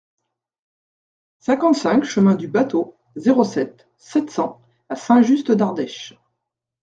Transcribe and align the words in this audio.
cinquante-cinq 1.41 2.03
chemin 2.05 2.33
du 2.33 2.47
Bâteau, 2.47 2.97
zéro 3.15 3.43
sept, 3.43 3.87
sept 3.99 4.31
cents 4.31 4.59
à 4.89 4.95
Saint-Just-d'Ardèche 4.95 6.15